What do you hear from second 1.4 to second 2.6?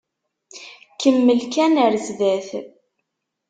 kan ar zdat.